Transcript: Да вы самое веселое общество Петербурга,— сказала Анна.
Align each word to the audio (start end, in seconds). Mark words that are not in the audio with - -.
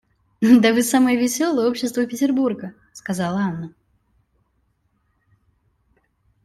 Да 0.63 0.73
вы 0.73 0.81
самое 0.81 1.15
веселое 1.15 1.69
общество 1.69 2.07
Петербурга,— 2.07 2.73
сказала 2.91 3.37
Анна. 3.41 3.75